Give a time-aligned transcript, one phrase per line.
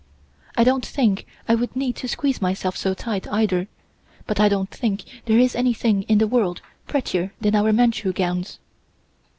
[0.57, 3.67] I don't think I would need to squeeze myself so tight, either,
[4.25, 8.57] but I don't think there is anything in the world prettier than our Manchu gowns."